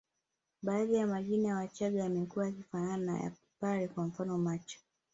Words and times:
Baadhi 0.63 0.95
ya 0.95 1.07
majina 1.07 1.49
ya 1.49 1.55
Wachaga 1.55 1.99
yamekuwa 2.03 2.45
yakifanana 2.45 2.97
na 2.97 3.17
ya 3.19 3.23
wapare 3.59 3.87
kwa 3.87 4.03
mfano 4.05 4.37
Machwa 4.37 4.81